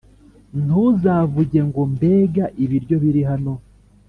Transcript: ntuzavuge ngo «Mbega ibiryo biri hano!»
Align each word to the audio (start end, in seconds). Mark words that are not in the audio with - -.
ntuzavuge 0.63 1.59
ngo 1.67 1.81
«Mbega 1.93 2.45
ibiryo 2.63 2.95
biri 3.03 3.21
hano!» 3.29 3.53